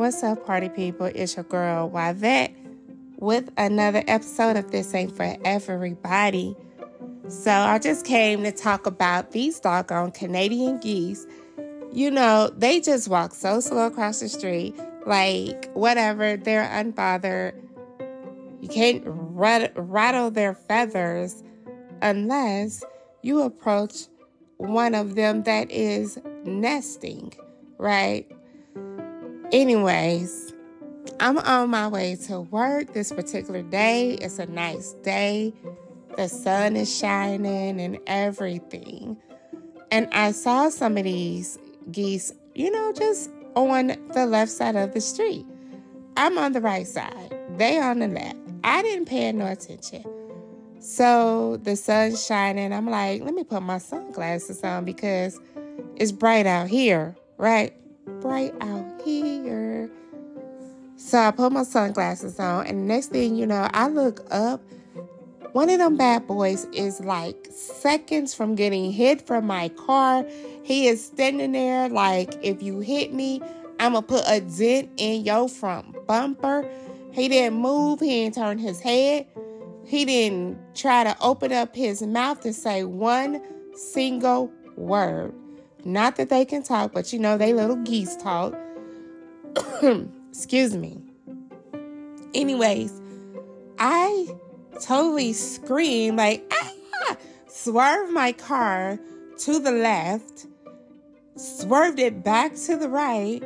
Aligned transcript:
What's 0.00 0.22
up, 0.22 0.46
party 0.46 0.70
people? 0.70 1.10
It's 1.14 1.36
your 1.36 1.44
girl, 1.44 1.92
Yvette, 1.94 2.56
with 3.18 3.50
another 3.58 4.02
episode 4.08 4.56
of 4.56 4.70
This 4.70 4.94
Ain't 4.94 5.14
For 5.14 5.36
Everybody. 5.44 6.56
So, 7.28 7.50
I 7.50 7.78
just 7.78 8.06
came 8.06 8.42
to 8.44 8.50
talk 8.50 8.86
about 8.86 9.32
these 9.32 9.60
doggone 9.60 10.12
Canadian 10.12 10.78
geese. 10.78 11.26
You 11.92 12.10
know, 12.10 12.50
they 12.56 12.80
just 12.80 13.08
walk 13.08 13.34
so 13.34 13.60
slow 13.60 13.88
across 13.88 14.20
the 14.20 14.30
street, 14.30 14.74
like 15.04 15.70
whatever, 15.74 16.38
they're 16.38 16.64
unbothered. 16.64 17.60
You 18.62 18.68
can't 18.70 19.02
rat- 19.04 19.74
rattle 19.76 20.30
their 20.30 20.54
feathers 20.54 21.44
unless 22.00 22.82
you 23.20 23.42
approach 23.42 24.06
one 24.56 24.94
of 24.94 25.14
them 25.14 25.42
that 25.42 25.70
is 25.70 26.18
nesting, 26.46 27.34
right? 27.76 28.26
Anyways, 29.52 30.52
I'm 31.18 31.38
on 31.38 31.70
my 31.70 31.88
way 31.88 32.14
to 32.26 32.40
work 32.40 32.92
this 32.92 33.10
particular 33.10 33.62
day. 33.62 34.12
It's 34.12 34.38
a 34.38 34.46
nice 34.46 34.92
day. 35.02 35.52
The 36.16 36.28
sun 36.28 36.76
is 36.76 36.96
shining 36.96 37.80
and 37.80 37.98
everything. 38.06 39.16
And 39.90 40.08
I 40.12 40.30
saw 40.30 40.68
some 40.68 40.96
of 40.96 41.02
these 41.02 41.58
geese, 41.90 42.32
you 42.54 42.70
know, 42.70 42.92
just 42.92 43.28
on 43.56 43.88
the 44.14 44.24
left 44.24 44.52
side 44.52 44.76
of 44.76 44.94
the 44.94 45.00
street. 45.00 45.44
I'm 46.16 46.38
on 46.38 46.52
the 46.52 46.60
right 46.60 46.86
side. 46.86 47.36
They 47.56 47.80
on 47.80 47.98
the 47.98 48.08
left. 48.08 48.36
I 48.62 48.82
didn't 48.82 49.06
pay 49.06 49.32
no 49.32 49.46
attention. 49.46 50.04
So 50.78 51.56
the 51.56 51.74
sun's 51.74 52.24
shining. 52.24 52.72
I'm 52.72 52.88
like, 52.88 53.22
let 53.22 53.34
me 53.34 53.42
put 53.42 53.62
my 53.62 53.78
sunglasses 53.78 54.62
on 54.62 54.84
because 54.84 55.40
it's 55.96 56.12
bright 56.12 56.46
out 56.46 56.68
here, 56.68 57.16
right? 57.36 57.74
Bright 58.20 58.54
out 58.60 59.00
here. 59.04 59.90
So 60.96 61.18
I 61.18 61.30
put 61.30 61.52
my 61.52 61.62
sunglasses 61.62 62.38
on, 62.38 62.66
and 62.66 62.86
next 62.86 63.08
thing 63.08 63.36
you 63.36 63.46
know, 63.46 63.68
I 63.72 63.88
look 63.88 64.20
up. 64.30 64.60
One 65.52 65.68
of 65.68 65.78
them 65.78 65.96
bad 65.96 66.26
boys 66.26 66.66
is 66.72 67.00
like 67.00 67.48
seconds 67.50 68.34
from 68.34 68.54
getting 68.54 68.92
hit 68.92 69.26
from 69.26 69.46
my 69.46 69.70
car. 69.70 70.24
He 70.62 70.86
is 70.86 71.04
standing 71.04 71.52
there 71.52 71.88
like, 71.88 72.34
if 72.42 72.62
you 72.62 72.80
hit 72.80 73.12
me, 73.12 73.40
I'm 73.80 73.94
gonna 73.94 74.02
put 74.02 74.24
a 74.28 74.40
dent 74.40 74.90
in 74.98 75.24
your 75.24 75.48
front 75.48 76.06
bumper. 76.06 76.70
He 77.12 77.28
didn't 77.28 77.58
move, 77.58 78.00
he 78.00 78.24
didn't 78.24 78.36
turn 78.36 78.58
his 78.58 78.78
head. 78.78 79.26
He 79.86 80.04
didn't 80.04 80.58
try 80.76 81.02
to 81.02 81.16
open 81.20 81.50
up 81.52 81.74
his 81.74 82.02
mouth 82.02 82.42
to 82.42 82.52
say 82.52 82.84
one 82.84 83.42
single 83.74 84.52
word. 84.76 85.34
Not 85.84 86.16
that 86.16 86.28
they 86.28 86.44
can 86.44 86.62
talk, 86.62 86.92
but 86.92 87.12
you 87.12 87.18
know, 87.18 87.38
they 87.38 87.52
little 87.52 87.76
geese 87.76 88.16
talk. 88.16 88.54
Excuse 90.30 90.76
me. 90.76 91.00
Anyways, 92.34 93.00
I 93.78 94.28
totally 94.80 95.32
screamed, 95.32 96.18
like, 96.18 96.44
ah! 96.52 97.16
swerved 97.48 98.12
my 98.12 98.32
car 98.32 98.98
to 99.38 99.58
the 99.58 99.72
left, 99.72 100.46
swerved 101.36 101.98
it 101.98 102.22
back 102.22 102.54
to 102.54 102.76
the 102.76 102.88
right, 102.88 103.42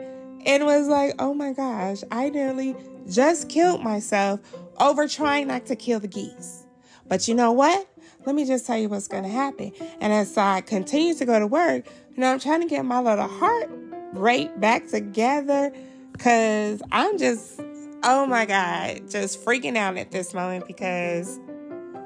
and 0.47 0.65
was 0.65 0.89
like, 0.89 1.15
oh 1.19 1.35
my 1.35 1.53
gosh, 1.53 2.03
I 2.11 2.31
nearly 2.31 2.77
just 3.09 3.49
killed 3.49 3.83
myself 3.83 4.41
over 4.79 5.09
trying 5.09 5.49
not 5.49 5.67
to 5.67 5.77
kill 5.77 6.01
the 6.01 6.09
geese. 6.09 6.65
But 7.07 7.29
you 7.29 7.35
know 7.35 7.53
what? 7.53 7.87
Let 8.27 8.35
me 8.35 8.45
just 8.45 8.67
tell 8.67 8.79
you 8.79 8.89
what's 8.89 9.09
going 9.09 9.25
to 9.25 9.29
happen. 9.29 9.73
And 10.01 10.13
as 10.13 10.37
I 10.37 10.63
continue 10.63 11.15
to 11.15 11.25
go 11.25 11.39
to 11.39 11.47
work, 11.47 11.87
you 12.15 12.21
know, 12.21 12.33
I'm 12.33 12.41
trying 12.41 12.63
to 12.63 12.69
get 12.69 12.85
my 12.85 13.01
little 13.01 13.29
heart 13.29 13.71
rate 14.13 14.59
back 14.61 14.89
together 14.89 15.73
because 16.13 16.81
I'm 16.91 17.19
just, 17.19 17.61
oh 18.03 18.27
my 18.27 18.47
God, 18.47 19.11
just 19.11 19.45
freaking 19.45 19.77
out 19.77 19.97
at 19.97 20.11
this 20.11 20.33
moment 20.33 20.67
because 20.67 21.39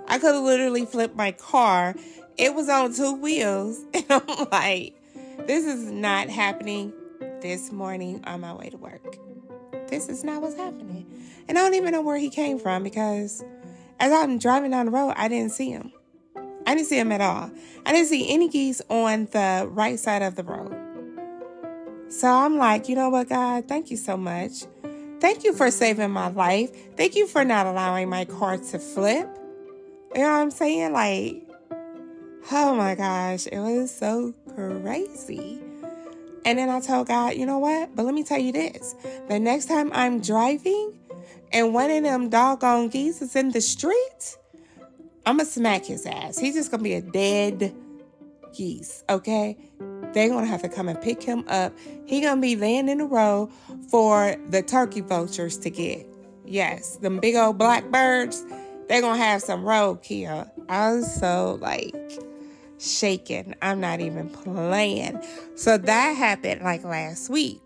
I 0.09 0.19
could 0.19 0.34
have 0.34 0.44
literally 0.44 0.87
flipped 0.87 1.15
my 1.15 1.32
car. 1.32 1.94
It 2.37 2.54
was 2.54 2.69
on 2.69 2.94
two 2.94 3.15
wheels. 3.15 3.84
And 3.94 4.04
I'm 4.10 4.48
like, 4.50 4.94
this 5.47 5.65
is 5.65 5.91
not 5.91 6.28
happening 6.28 6.92
this 7.41 7.71
morning 7.71 8.22
on 8.25 8.41
my 8.41 8.54
way 8.54 8.71
to 8.71 8.76
work. 8.76 9.19
This 9.88 10.09
is 10.09 10.25
not 10.25 10.42
what's 10.42 10.56
happening. 10.56 11.06
And 11.48 11.59
I 11.59 11.62
don't 11.62 11.75
even 11.75 11.92
know 11.92 12.03
where 12.03 12.19
he 12.19 12.31
came 12.31 12.59
from 12.59 12.82
because 12.82 13.44
as 14.00 14.12
I'm 14.12 14.38
driving 14.38 14.71
down 14.71 14.87
the 14.87 14.92
road, 14.92 15.15
I 15.16 15.28
didn't 15.28 15.53
see 15.53 15.71
him. 15.71 15.92
Didn't 16.78 16.91
see 16.91 16.99
them 16.99 17.11
at 17.11 17.21
all. 17.21 17.50
I 17.84 17.93
didn't 17.93 18.06
see 18.06 18.33
any 18.33 18.49
geese 18.49 18.81
on 18.89 19.27
the 19.33 19.69
right 19.69 19.99
side 19.99 20.22
of 20.22 20.37
the 20.37 20.44
road. 20.44 20.72
So 22.09 22.28
I'm 22.28 22.56
like, 22.56 22.89
you 22.89 22.94
know 22.94 23.09
what, 23.09 23.28
God, 23.28 23.66
thank 23.66 23.91
you 23.91 23.97
so 23.97 24.16
much. 24.16 24.62
Thank 25.19 25.43
you 25.43 25.55
for 25.55 25.72
saving 25.72 26.12
my 26.12 26.28
life. 26.28 26.71
Thank 26.97 27.16
you 27.16 27.27
for 27.27 27.44
not 27.44 27.66
allowing 27.66 28.09
my 28.09 28.27
car 28.27 28.59
to 28.59 28.78
flip. 28.78 29.28
You 30.15 30.21
know 30.21 30.31
what 30.31 30.39
I'm 30.39 30.53
saying? 30.53 30.93
Like, 30.93 31.43
oh 32.53 32.77
my 32.77 32.95
gosh, 32.95 33.49
it 33.49 33.59
was 33.59 33.91
so 33.91 34.33
crazy. 34.55 35.60
And 36.45 36.60
then 36.60 36.69
I 36.69 36.78
told 36.78 37.09
God, 37.09 37.34
you 37.34 37.45
know 37.45 37.59
what? 37.59 37.97
But 37.97 38.05
let 38.05 38.15
me 38.15 38.22
tell 38.22 38.39
you 38.39 38.53
this 38.53 38.95
the 39.28 39.41
next 39.41 39.65
time 39.65 39.91
I'm 39.93 40.21
driving 40.21 40.97
and 41.53 41.75
one 41.75 41.91
of 41.91 42.05
them 42.05 42.28
doggone 42.28 42.89
geese 42.89 43.21
is 43.21 43.34
in 43.34 43.50
the 43.50 43.60
street, 43.60 44.39
I'm 45.26 45.36
gonna 45.36 45.48
smack 45.48 45.84
his 45.84 46.06
ass. 46.06 46.38
He's 46.38 46.54
just 46.54 46.70
gonna 46.70 46.82
be 46.82 46.94
a 46.94 47.02
dead 47.02 47.74
geese, 48.54 49.04
okay? 49.08 49.56
They're 50.12 50.28
gonna 50.28 50.46
have 50.46 50.62
to 50.62 50.68
come 50.68 50.88
and 50.88 51.00
pick 51.00 51.22
him 51.22 51.44
up. 51.48 51.72
He 52.06 52.20
gonna 52.20 52.40
be 52.40 52.56
laying 52.56 52.88
in 52.88 53.00
a 53.00 53.06
row 53.06 53.50
for 53.90 54.36
the 54.48 54.62
turkey 54.62 55.00
vultures 55.00 55.58
to 55.58 55.70
get. 55.70 56.06
Yes, 56.44 56.96
them 56.96 57.18
big 57.20 57.36
old 57.36 57.58
blackbirds, 57.58 58.44
they're 58.88 59.02
gonna 59.02 59.18
have 59.18 59.42
some 59.42 59.64
roadkill. 59.64 60.50
I 60.68 60.92
was 60.92 61.14
so 61.14 61.58
like 61.60 61.94
shaken. 62.78 63.54
I'm 63.60 63.80
not 63.80 64.00
even 64.00 64.30
playing. 64.30 65.22
So 65.56 65.76
that 65.76 66.16
happened 66.16 66.62
like 66.62 66.84
last 66.84 67.28
week. 67.28 67.60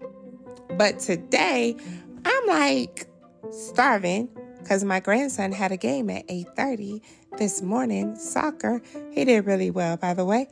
But 0.77 0.99
today, 0.99 1.77
I'm 2.25 2.47
like 2.47 3.07
starving 3.51 4.29
because 4.63 4.85
my 4.85 5.01
grandson 5.01 5.53
had 5.53 5.73
a 5.73 5.77
game 5.77 6.11
at 6.11 6.27
8:30 6.29 7.01
this 7.39 7.63
morning, 7.63 8.17
soccer. 8.17 8.81
He 9.13 9.25
did 9.25 9.47
really 9.47 9.71
well, 9.71 9.97
by 9.97 10.15
the 10.15 10.25
way, 10.25 10.49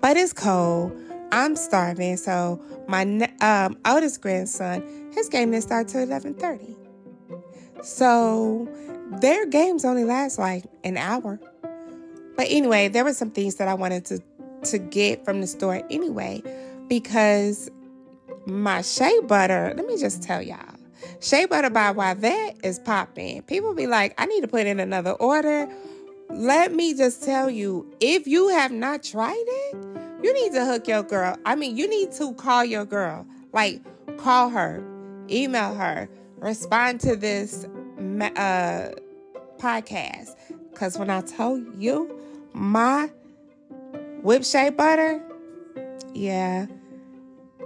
but 0.00 0.16
it's 0.16 0.32
cold. 0.32 0.92
I'm 1.30 1.56
starving, 1.56 2.16
so 2.16 2.60
my 2.88 3.02
um, 3.40 3.76
oldest 3.86 4.22
grandson, 4.22 5.10
his 5.12 5.28
game 5.28 5.50
didn't 5.50 5.64
start 5.64 5.88
till 5.88 6.06
11:30. 6.06 6.76
So 7.82 8.68
their 9.20 9.46
games 9.46 9.84
only 9.84 10.04
last 10.04 10.38
like 10.38 10.64
an 10.84 10.96
hour. 10.96 11.38
But 12.36 12.46
anyway, 12.48 12.88
there 12.88 13.04
were 13.04 13.12
some 13.12 13.30
things 13.30 13.56
that 13.56 13.68
I 13.68 13.74
wanted 13.74 14.04
to 14.06 14.22
to 14.64 14.78
get 14.78 15.24
from 15.24 15.40
the 15.40 15.46
store 15.46 15.82
anyway, 15.90 16.42
because 16.88 17.70
my 18.46 18.82
shea 18.82 19.20
butter. 19.20 19.74
Let 19.76 19.86
me 19.86 19.98
just 19.98 20.22
tell 20.22 20.42
y'all, 20.42 20.77
Shea 21.20 21.46
Butter 21.46 21.70
by 21.70 21.90
Yvette 21.90 22.56
is 22.62 22.78
popping. 22.78 23.42
People 23.42 23.74
be 23.74 23.86
like, 23.86 24.14
I 24.18 24.26
need 24.26 24.40
to 24.42 24.48
put 24.48 24.66
in 24.66 24.80
another 24.80 25.12
order. 25.12 25.68
Let 26.30 26.72
me 26.74 26.94
just 26.94 27.22
tell 27.22 27.48
you, 27.50 27.90
if 28.00 28.26
you 28.26 28.48
have 28.48 28.70
not 28.70 29.02
tried 29.02 29.34
it, 29.46 29.76
you 30.22 30.32
need 30.34 30.52
to 30.52 30.64
hook 30.64 30.86
your 30.86 31.02
girl. 31.02 31.36
I 31.46 31.54
mean, 31.54 31.76
you 31.76 31.88
need 31.88 32.12
to 32.12 32.34
call 32.34 32.64
your 32.64 32.84
girl. 32.84 33.26
Like, 33.52 33.80
call 34.18 34.50
her, 34.50 34.82
email 35.30 35.74
her, 35.74 36.08
respond 36.36 37.00
to 37.00 37.16
this 37.16 37.64
uh, 37.64 38.90
podcast. 39.58 40.34
Because 40.70 40.98
when 40.98 41.10
I 41.10 41.22
tell 41.22 41.58
you, 41.78 42.18
my 42.52 43.10
whip 44.22 44.44
shea 44.44 44.70
butter, 44.70 45.22
yeah, 46.14 46.66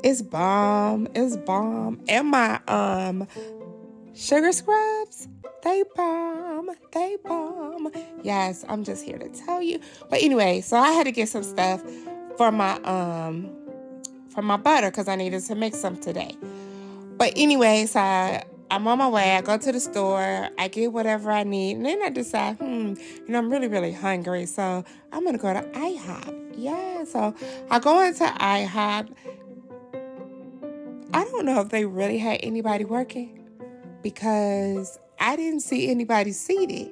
it's 0.02 0.22
bomb. 0.22 1.08
It's 1.14 1.36
bomb. 1.36 2.00
And 2.08 2.28
my 2.28 2.60
um 2.68 3.26
sugar 4.14 4.52
scrubs, 4.52 5.28
they 5.62 5.84
bomb. 5.94 6.70
They 6.92 7.16
bomb. 7.24 7.90
Yes, 8.22 8.64
I'm 8.68 8.84
just 8.84 9.04
here 9.04 9.18
to 9.18 9.28
tell 9.28 9.62
you. 9.62 9.80
But 10.10 10.22
anyway, 10.22 10.60
so 10.60 10.76
I 10.76 10.90
had 10.92 11.04
to 11.04 11.12
get 11.12 11.28
some 11.28 11.42
stuff 11.42 11.82
for 12.36 12.50
my 12.50 12.74
um 12.82 13.50
for 14.30 14.42
my 14.42 14.56
butter 14.56 14.90
because 14.90 15.08
I 15.08 15.16
needed 15.16 15.42
to 15.44 15.54
make 15.54 15.74
some 15.74 15.96
today. 15.98 16.36
But 17.16 17.32
anyways, 17.36 17.94
I 17.94 18.44
I'm 18.72 18.88
on 18.88 18.96
my 18.96 19.08
way. 19.08 19.36
I 19.36 19.42
go 19.42 19.58
to 19.58 19.70
the 19.70 19.80
store. 19.80 20.48
I 20.58 20.68
get 20.68 20.94
whatever 20.94 21.30
I 21.30 21.42
need, 21.42 21.76
and 21.76 21.84
then 21.84 22.02
I 22.02 22.08
decide, 22.08 22.56
hmm, 22.56 22.94
you 22.94 23.28
know, 23.28 23.38
I'm 23.38 23.52
really, 23.52 23.68
really 23.68 23.92
hungry, 23.92 24.46
so 24.46 24.82
I'm 25.12 25.24
gonna 25.26 25.36
go 25.36 25.52
to 25.52 25.60
IHOP. 25.60 26.54
Yeah, 26.56 27.04
so 27.04 27.34
I 27.70 27.78
go 27.78 28.00
into 28.02 28.24
IHOP, 28.24 29.14
I 31.14 31.24
don't 31.24 31.44
know 31.44 31.60
if 31.60 31.68
they 31.68 31.84
really 31.84 32.18
had 32.18 32.40
anybody 32.42 32.84
working 32.84 33.46
because 34.02 34.98
I 35.20 35.36
didn't 35.36 35.60
see 35.60 35.90
anybody 35.90 36.32
seated, 36.32 36.90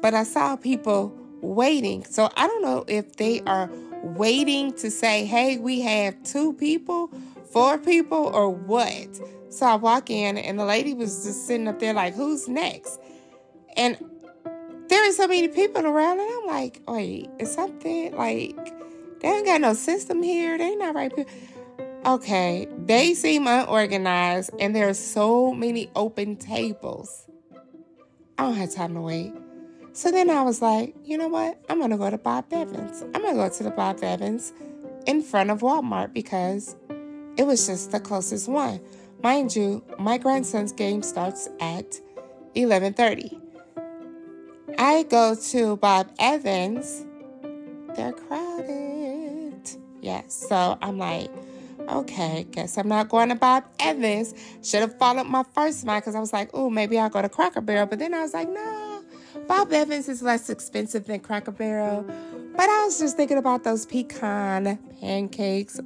but 0.00 0.14
I 0.14 0.22
saw 0.22 0.56
people 0.56 1.12
waiting. 1.40 2.04
So 2.04 2.30
I 2.36 2.46
don't 2.46 2.62
know 2.62 2.84
if 2.86 3.16
they 3.16 3.40
are 3.42 3.70
waiting 4.02 4.72
to 4.74 4.90
say, 4.90 5.24
hey, 5.24 5.58
we 5.58 5.80
have 5.80 6.22
two 6.22 6.52
people, 6.54 7.10
four 7.50 7.78
people, 7.78 8.30
or 8.32 8.50
what. 8.50 9.20
So 9.48 9.66
I 9.66 9.74
walk 9.76 10.10
in, 10.10 10.38
and 10.38 10.58
the 10.58 10.64
lady 10.64 10.94
was 10.94 11.24
just 11.24 11.46
sitting 11.46 11.66
up 11.66 11.78
there 11.78 11.94
like, 11.94 12.14
"Who's 12.14 12.46
next?" 12.46 13.00
And 13.76 13.96
there 14.88 15.08
are 15.08 15.12
so 15.12 15.26
many 15.26 15.48
people 15.48 15.86
around, 15.86 16.20
and 16.20 16.28
I'm 16.30 16.46
like, 16.46 16.82
"Wait, 16.86 17.30
is 17.38 17.52
something 17.52 18.14
like 18.14 18.54
they 19.20 19.28
ain't 19.28 19.46
got 19.46 19.60
no 19.60 19.72
system 19.72 20.22
here? 20.22 20.58
They 20.58 20.74
not 20.76 20.94
right 20.94 21.12
here." 21.14 21.26
Okay, 22.06 22.68
they 22.84 23.14
seem 23.14 23.48
unorganized, 23.48 24.50
and 24.60 24.76
there 24.76 24.88
are 24.88 24.94
so 24.94 25.52
many 25.52 25.90
open 25.96 26.36
tables. 26.36 27.26
I 28.38 28.44
don't 28.44 28.54
have 28.54 28.72
time 28.72 28.94
to 28.94 29.00
wait. 29.00 29.32
So 29.92 30.12
then 30.12 30.30
I 30.30 30.42
was 30.42 30.62
like, 30.62 30.94
you 31.04 31.18
know 31.18 31.26
what? 31.26 31.58
I'm 31.68 31.80
gonna 31.80 31.98
go 31.98 32.08
to 32.08 32.16
Bob 32.16 32.44
Evans. 32.52 33.02
I'm 33.02 33.22
gonna 33.22 33.34
go 33.34 33.48
to 33.48 33.62
the 33.64 33.70
Bob 33.70 34.04
Evans 34.04 34.52
in 35.06 35.20
front 35.20 35.50
of 35.50 35.62
Walmart 35.62 36.12
because 36.12 36.76
it 37.36 37.44
was 37.44 37.66
just 37.66 37.90
the 37.90 37.98
closest 37.98 38.48
one. 38.48 38.78
Mind 39.20 39.56
you, 39.56 39.82
my 39.98 40.16
grandson's 40.16 40.70
game 40.70 41.02
starts 41.02 41.48
at 41.58 42.00
11:30. 42.54 43.40
I 44.78 45.02
go 45.02 45.34
to 45.34 45.76
Bob 45.78 46.12
Evans. 46.20 47.04
They're 47.96 48.12
crowded. 48.12 49.70
Yes, 50.02 50.46
so 50.48 50.78
I'm 50.80 50.98
like, 50.98 51.30
okay, 51.88 52.46
guess 52.50 52.76
I'm 52.76 52.88
not 52.88 53.08
going 53.08 53.28
to 53.30 53.34
Bob 53.34 53.64
Evans. 53.78 54.34
Should 54.62 54.80
have 54.80 54.98
followed 54.98 55.26
my 55.26 55.44
first 55.54 55.84
mind 55.84 56.02
because 56.02 56.14
I 56.14 56.20
was 56.20 56.32
like, 56.32 56.50
oh, 56.54 56.70
maybe 56.70 56.98
I'll 56.98 57.10
go 57.10 57.22
to 57.22 57.28
Cracker 57.28 57.60
Barrel. 57.60 57.86
But 57.86 57.98
then 57.98 58.14
I 58.14 58.22
was 58.22 58.34
like, 58.34 58.48
no, 58.48 59.04
Bob 59.46 59.72
Evans 59.72 60.08
is 60.08 60.22
less 60.22 60.50
expensive 60.50 61.06
than 61.06 61.20
Cracker 61.20 61.50
Barrel. 61.50 62.04
But 62.56 62.68
I 62.68 62.84
was 62.84 62.98
just 62.98 63.16
thinking 63.16 63.38
about 63.38 63.64
those 63.64 63.86
pecan 63.86 64.78
pancakes. 65.00 65.80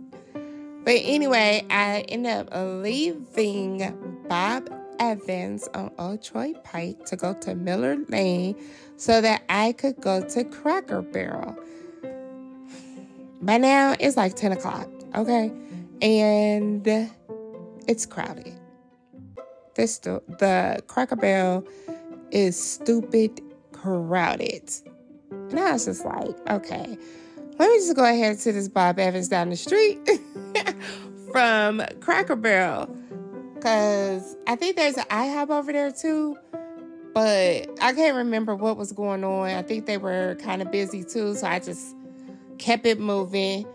But 0.85 0.95
anyway, 1.03 1.67
I 1.69 2.05
ended 2.09 2.33
up 2.33 2.49
leaving 2.83 4.25
Bob 4.29 4.71
Evans 4.99 5.69
on 5.75 5.91
Old 5.99 6.23
Troy 6.23 6.55
Pike 6.65 7.05
to 7.07 7.17
go 7.17 7.35
to 7.35 7.55
Miller 7.55 7.97
Lane 8.09 8.55
so 8.97 9.21
that 9.21 9.43
I 9.49 9.73
could 9.73 10.01
go 10.01 10.23
to 10.23 10.45
Cracker 10.45 11.03
Barrel. 11.03 11.57
By 13.43 13.57
now, 13.57 13.97
it's 13.99 14.17
like 14.17 14.37
10 14.37 14.53
o'clock, 14.53 14.89
okay? 15.15 15.51
And 16.03 16.87
it's 17.87 18.07
crowded. 18.07 18.59
This 19.75 19.99
the, 19.99 20.23
the 20.39 20.83
Cracker 20.87 21.17
Barrel 21.17 21.67
is 22.31 22.61
stupid 22.61 23.41
crowded. 23.73 24.71
And 25.31 25.59
I 25.59 25.73
was 25.73 25.87
just 25.87 26.05
like, 26.05 26.37
okay, 26.49 26.99
let 27.59 27.71
me 27.71 27.77
just 27.77 27.95
go 27.97 28.05
ahead 28.05 28.39
to 28.41 28.53
this 28.53 28.69
Bob 28.69 28.99
Evans 28.99 29.29
down 29.29 29.51
the 29.51 29.57
street 29.57 29.99
from 31.33 31.83
Cracker 32.01 32.37
Barrel. 32.37 32.87
Because 33.55 34.37
I 34.47 34.57
think 34.57 34.77
there's 34.77 34.97
an 34.97 35.05
IHOP 35.05 35.51
over 35.51 35.73
there 35.73 35.93
too. 35.93 36.39
But 37.13 37.69
I 37.81 37.93
can't 37.93 38.17
remember 38.17 38.55
what 38.55 38.77
was 38.77 38.93
going 38.93 39.25
on. 39.25 39.51
I 39.51 39.63
think 39.63 39.87
they 39.87 39.99
were 39.99 40.37
kind 40.37 40.63
of 40.63 40.71
busy 40.71 41.05
too. 41.05 41.35
So 41.35 41.47
I 41.47 41.59
just 41.59 41.95
kept 42.59 42.87
it 42.87 43.01
moving. 43.01 43.67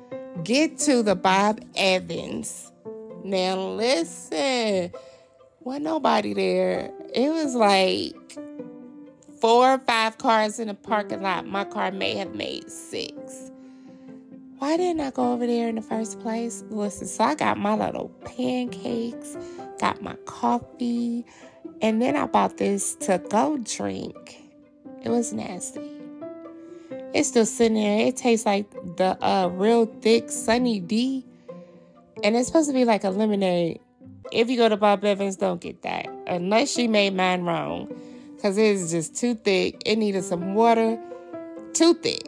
Get 0.43 0.77
to 0.79 1.01
the 1.01 1.15
Bob 1.15 1.61
Evans. 1.75 2.71
Now 3.23 3.55
listen, 3.55 4.91
wasn't 5.61 5.85
nobody 5.85 6.33
there. 6.33 6.91
It 7.13 7.29
was 7.29 7.55
like 7.55 8.37
four 9.39 9.73
or 9.73 9.77
five 9.79 10.17
cars 10.17 10.59
in 10.59 10.67
the 10.67 10.73
parking 10.73 11.21
lot. 11.21 11.47
My 11.47 11.63
car 11.63 11.91
may 11.91 12.15
have 12.15 12.35
made 12.35 12.69
six. 12.69 13.51
Why 14.59 14.77
didn't 14.77 15.01
I 15.01 15.11
go 15.11 15.33
over 15.33 15.47
there 15.47 15.69
in 15.69 15.75
the 15.75 15.81
first 15.81 16.19
place? 16.19 16.63
Listen, 16.69 17.07
so 17.07 17.23
I 17.23 17.35
got 17.35 17.57
my 17.57 17.75
little 17.75 18.09
pancakes, 18.25 19.37
got 19.79 20.01
my 20.01 20.15
coffee, 20.25 21.25
and 21.81 22.01
then 22.01 22.15
I 22.15 22.25
bought 22.25 22.57
this 22.57 22.95
to 23.01 23.21
go 23.29 23.57
drink. 23.57 24.37
It 25.03 25.09
was 25.09 25.33
nasty. 25.33 25.91
It's 27.13 27.29
still 27.29 27.45
sitting 27.45 27.75
there. 27.75 28.07
It 28.07 28.17
tastes 28.17 28.45
like 28.45 28.65
the 28.97 29.23
uh, 29.25 29.47
real 29.47 29.85
thick 29.85 30.29
Sunny 30.29 30.79
D. 30.79 31.25
And 32.23 32.35
it's 32.35 32.47
supposed 32.47 32.69
to 32.69 32.73
be 32.73 32.85
like 32.85 33.03
a 33.03 33.09
lemonade. 33.09 33.79
If 34.31 34.49
you 34.49 34.57
go 34.57 34.69
to 34.69 34.77
Bob 34.77 35.03
Evans, 35.03 35.35
don't 35.35 35.61
get 35.61 35.81
that. 35.83 36.07
Unless 36.27 36.71
she 36.71 36.87
made 36.87 37.13
mine 37.13 37.43
wrong 37.43 37.93
because 38.35 38.57
it 38.57 38.65
is 38.65 38.91
just 38.91 39.15
too 39.15 39.35
thick. 39.35 39.81
It 39.85 39.97
needed 39.97 40.23
some 40.23 40.53
water. 40.53 40.99
Too 41.73 41.93
thick. 41.95 42.27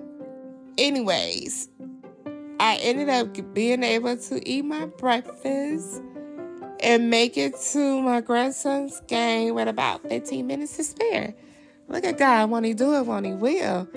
Anyways, 0.78 1.70
I 2.60 2.78
ended 2.78 3.10
up 3.10 3.54
being 3.54 3.84
able 3.84 4.18
to 4.18 4.48
eat 4.48 4.66
my 4.66 4.86
breakfast 4.86 6.02
and 6.80 7.10
make 7.10 7.38
it 7.38 7.56
to 7.72 8.02
my 8.02 8.22
grandson's 8.22 9.00
game 9.08 9.56
with 9.56 9.68
about 9.68 10.02
15 10.08 10.46
minutes 10.46 10.78
to 10.78 10.84
spare. 10.84 11.34
Look 11.88 12.04
at 12.04 12.18
God, 12.18 12.50
when 12.50 12.64
He 12.64 12.74
do 12.74 12.94
it, 12.96 13.06
when 13.06 13.24
He 13.24 13.34
will. 13.34 13.88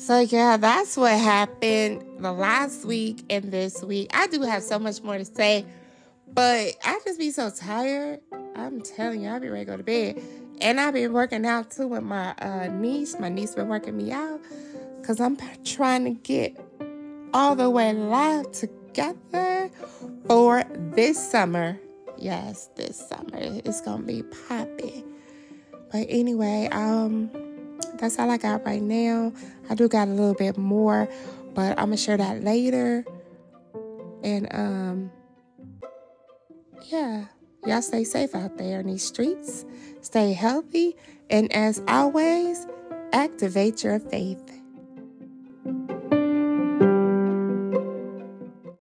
So, 0.00 0.20
yeah, 0.20 0.56
that's 0.56 0.96
what 0.96 1.12
happened 1.12 2.02
the 2.20 2.32
last 2.32 2.86
week 2.86 3.22
and 3.28 3.52
this 3.52 3.82
week. 3.82 4.10
I 4.14 4.28
do 4.28 4.40
have 4.40 4.62
so 4.62 4.78
much 4.78 5.02
more 5.02 5.18
to 5.18 5.26
say, 5.26 5.66
but 6.32 6.74
I 6.82 6.98
just 7.04 7.18
be 7.18 7.30
so 7.30 7.50
tired. 7.50 8.20
I'm 8.56 8.80
telling 8.80 9.22
you, 9.22 9.28
I'll 9.28 9.40
be 9.40 9.50
ready 9.50 9.66
to 9.66 9.70
go 9.72 9.76
to 9.76 9.82
bed. 9.82 10.22
And 10.62 10.80
I've 10.80 10.94
been 10.94 11.12
working 11.12 11.44
out 11.44 11.70
too 11.70 11.86
with 11.86 12.02
my 12.02 12.34
uh, 12.38 12.68
niece. 12.68 13.18
My 13.20 13.28
niece 13.28 13.54
been 13.54 13.68
working 13.68 13.94
me 13.94 14.10
out 14.10 14.40
because 14.98 15.20
I'm 15.20 15.36
trying 15.66 16.04
to 16.04 16.12
get 16.12 16.58
all 17.34 17.54
the 17.54 17.68
way 17.68 17.92
live 17.92 18.50
together 18.52 19.70
for 20.26 20.64
this 20.94 21.30
summer. 21.30 21.78
Yes, 22.16 22.70
this 22.74 23.06
summer 23.06 23.28
it's 23.34 23.82
gonna 23.82 24.04
be 24.04 24.22
popping. 24.48 25.04
But 25.92 26.06
anyway, 26.08 26.70
um, 26.72 27.30
that's 28.00 28.18
all 28.18 28.30
I 28.30 28.38
got 28.38 28.64
right 28.64 28.82
now. 28.82 29.32
I 29.68 29.74
do 29.74 29.88
got 29.88 30.08
a 30.08 30.10
little 30.10 30.34
bit 30.34 30.56
more, 30.56 31.08
but 31.54 31.78
I'm 31.78 31.86
gonna 31.86 31.96
share 31.96 32.16
that 32.16 32.42
later. 32.42 33.04
And 34.22 34.48
um, 34.52 35.12
yeah. 36.90 37.26
Y'all 37.66 37.82
stay 37.82 38.04
safe 38.04 38.34
out 38.34 38.56
there 38.56 38.80
in 38.80 38.86
these 38.86 39.04
streets. 39.04 39.66
Stay 40.00 40.32
healthy. 40.32 40.96
And 41.28 41.52
as 41.52 41.82
always, 41.86 42.66
activate 43.12 43.84
your 43.84 43.98
faith. 43.98 44.59